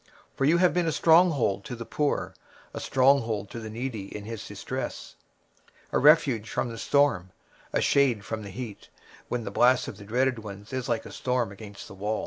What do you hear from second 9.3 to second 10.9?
the blast of the terrible ones is